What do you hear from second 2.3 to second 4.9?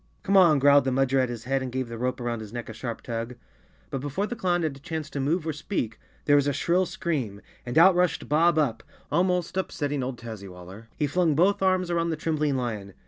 his neck a sharp tug. But before the clown had a